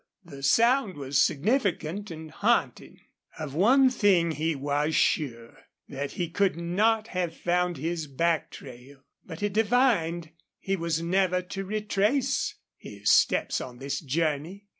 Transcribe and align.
The 0.25 0.41
sound 0.41 0.95
was 0.95 1.21
significant 1.21 2.09
and 2.09 2.31
haunting. 2.31 3.01
Of 3.37 3.53
one 3.53 3.91
thing 3.91 4.31
he 4.31 4.55
was 4.55 4.95
sure 4.95 5.55
that 5.89 6.13
he 6.13 6.27
could 6.27 6.55
not 6.57 7.09
have 7.09 7.37
found 7.37 7.77
his 7.77 8.07
back 8.07 8.49
trail. 8.49 9.03
But 9.27 9.41
he 9.41 9.49
divined 9.49 10.31
he 10.57 10.75
was 10.75 11.03
never 11.03 11.43
to 11.43 11.65
retrace 11.65 12.55
his 12.75 13.11
steps 13.11 13.61
on 13.61 13.77
this 13.77 13.99
journey. 13.99 14.65